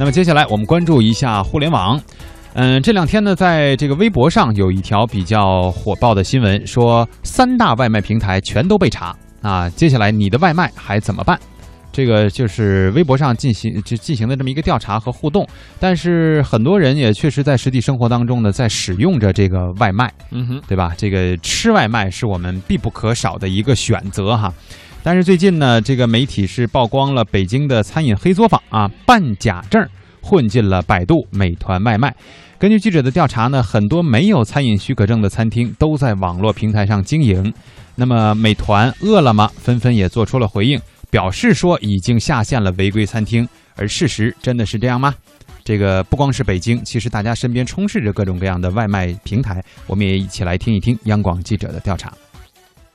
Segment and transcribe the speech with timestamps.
[0.00, 2.00] 那么接下来我们关注一下互联网。
[2.54, 9.68] 嗯，这两天呢，在这个微博上有一条比较火爆的新闻，说三大外卖平台全都被查啊。
[9.68, 11.38] 接下来你的外卖还怎么办？
[11.92, 15.46] 这个就是微博上进行就进行的这么一个调查和互动。
[15.78, 20.94] 但是很多人也确实在实际生活当中呢，在使用着这个外卖，嗯哼，对吧？
[20.96, 24.50] 这个吃外卖是我们必不可少的一个选择哈。
[25.02, 29.88] 但是最近呢，这个媒体是曝光了北京的餐饮黑作坊啊，办假证
[30.20, 32.14] 混进了百度、美团外卖。
[32.58, 37.52] 根据记者的调查呢，很多没有餐饮许可证的餐厅都在网络平台上经营。
[37.94, 40.78] 那么，美团、饿了么纷纷也做出了回应，
[41.10, 43.48] 表示说已经下线了违规餐厅。
[43.76, 45.14] 而事实真的是这样吗？
[45.64, 49.64] 这个不光是北京，其实大家身边充斥着各种各样的外卖平台。
[49.86, 52.12] 我们也一起来听一听央广记者的调查。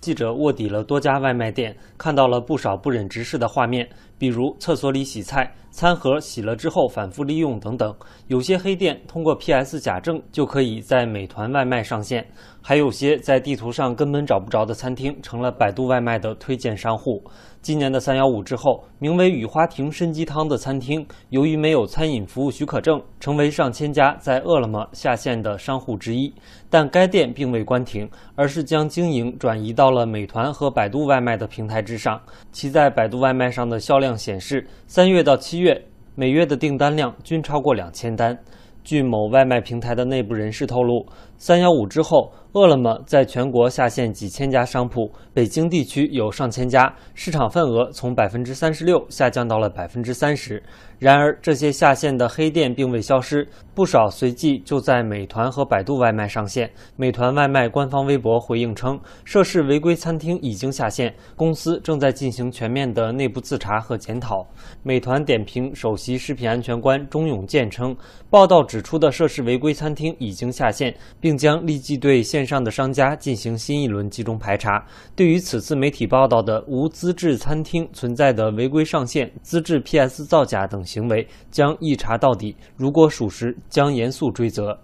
[0.00, 7.94] 记者卧底了多家外卖店，看到了不少不忍直视的画面，比如厕所里洗菜、餐盒洗了之后反复利用等等。
[8.26, 12.26] 有些黑店通过 PS 假证就可以在美团外卖上线，
[12.60, 17.22] 还有些在地图上根本找不着的餐厅成了百度外卖的推荐商户。
[17.60, 26.32] 今年的三幺五之后，名为“雨花亭参鸡汤”的餐厅，由于没有餐饮服务许可证，成为上千家在饿了么下线的商户之一。
[26.70, 32.20] 但该店并未关停，而是将经营转移到了美团和百度外卖的平台之上。
[32.52, 38.38] 其在百度外卖上的销量显示，三月到七月每月的订单量均超过两千单。
[38.84, 41.04] 据某外卖平台的内部人士透露，
[41.38, 50.60] 三幺五之后，饿了么在全国下线几千家商铺，北京地区有上千家，市场份额从百分之三十六下降到了百分之三十。
[50.98, 56.68] 然而，这些下线的黑店并未消失，不少随即就在美团和百度外卖上线。
[56.96, 64.44] 美团外卖官方微博回应称，涉事违规餐厅已经下线，公司正在进行全面的内部自查和检讨。
[64.82, 67.96] 美团点评首席食品安全官钟永健称，
[68.28, 74.82] 报道指出的涉事违规餐厅已经下线，并并将立即对线上的商家进行新一轮集中排查。
[75.14, 84.74] 对于此次媒体报道的无资质餐厅存在的违规上线、资质 PS 造假等，行为将一查到底，如果属实，将严肃追责。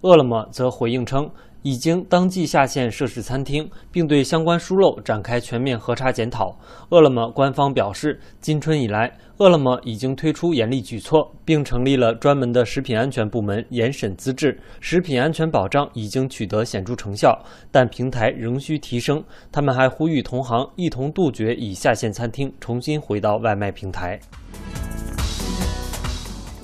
[0.00, 1.30] 饿了么则回应称，
[1.62, 6.56] 已经当即下线涉事餐厅，并对相关疏漏展开全面核查检讨。
[6.90, 17.38] 饿了么官方表示，今春以来，饿了么已经推出严厉举措，并成立了专门的食品安全部门严审资质，食品安全保障已经取得显著成效，
[17.70, 19.22] 但平台仍需提升。
[19.50, 24.18] 他们还呼吁同行一同杜绝以下线餐厅重新回到外卖平台。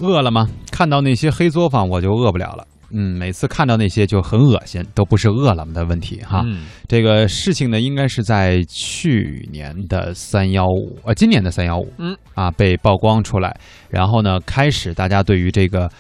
[0.01, 0.49] 饿了吗？
[0.71, 2.65] 看到那些黑作坊，我就饿不了了。
[2.91, 6.45] 嗯，每次看到那些就很恶心，都不是饿了么的问题哈。
[6.87, 13.55] 这个事情呢，应该是在去年的三幺五，呃，今年的三幺五，嗯，啊，被曝光出来，
[13.89, 15.91] 然后呢，开始大家对于这个。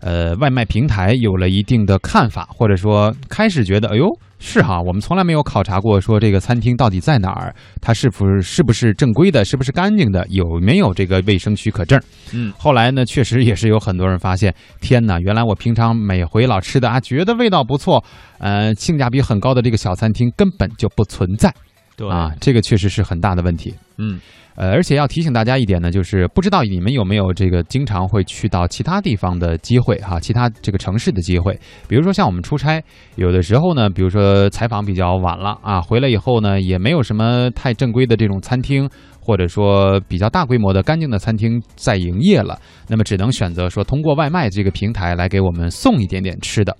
[0.00, 4.06] 呃，外卖平台有了一定的看法，或者说开始觉得，哎呦，
[4.38, 12.00] 是哈，我们从来没有考察过，说这个餐厅到底在哪儿，它是不是是不是正规的，是不是干净的，有没有这个卫生许可证？
[12.34, 18.04] 嗯，后来呢，确实也是有很多人发现，天哪，原来我平常每回老吃的啊，觉得味道不错，
[18.38, 21.52] 呃，性价比很高的这个小餐厅根本就不存在，
[21.96, 23.74] 对啊，这个确实是很大的问题。
[23.98, 24.20] 嗯。
[24.58, 31.52] 呃，而且要提醒大家一点呢，就是不知道你们有没有这个经常会去到其他地方的机会哈，其他这个城市的机会。
[31.86, 32.82] 比如说像我们出差，
[33.16, 38.88] 有的时候呢，比如说采访比较晚了啊，回来以后呢，也没有什么太正规的这种餐厅，
[39.20, 42.58] 或者说比较大规模的干净的餐厅在营业了，
[42.88, 46.74] 那么只能选择说通过外卖这个平台来给我们送一点点吃的。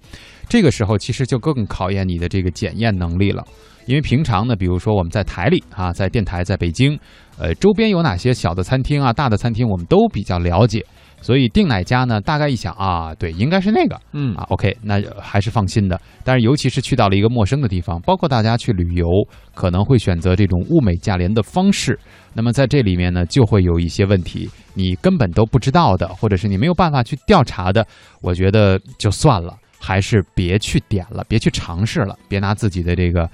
[0.49, 3.45] 这个时候其实就更考验你的这个检验能力了。
[3.87, 6.99] 因为平常呢，比如说我们在台里啊，在电台，在北京，
[7.39, 10.85] 呃，周边有哪些小的餐厅啊、大的餐厅，我们都比较了解，
[11.21, 12.21] 所以订哪家呢？
[12.21, 16.01] 大概一想啊，对，应该是那个，嗯啊，OK，那还是放心的。
[16.25, 19.07] 但是尤其是去到了一个陌生的地方，包括大家去旅游，
[19.55, 21.99] 可能会选择这种物美价廉的方式。
[22.35, 27.87] 那么在这里面呢，就会有一些问题，你根本都不知道的，或者是你没有办法去调查的，
[28.21, 33.31] 我觉得就算了，还是别去点了，别去尝试了，别拿自己的这个。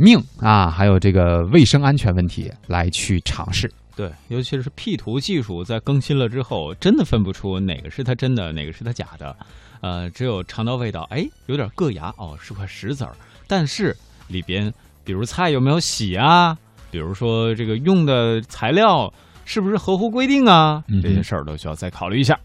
[0.00, 3.70] 命啊，还有这个卫生安全问题来去尝试。
[3.94, 9.36] 对，尤其是 P 图技术在更新了之后，真的分不出哪个是它真的，哪个是它假的。
[9.82, 13.14] 呃，只有尝到味道，哎，有点硌牙哦，是块石子儿。
[13.46, 13.94] 但是
[14.28, 14.72] 里边，
[15.04, 16.56] 比如菜有没有洗啊？
[16.90, 19.12] 比如说这个用的材料
[19.44, 20.82] 是不是合乎规定啊？
[21.02, 22.38] 这些事儿都需要再考虑一下。